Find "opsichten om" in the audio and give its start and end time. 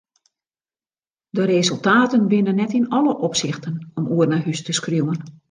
3.27-4.05